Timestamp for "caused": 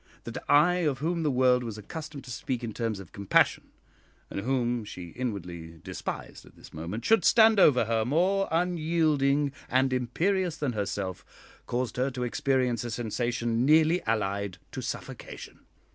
11.67-11.97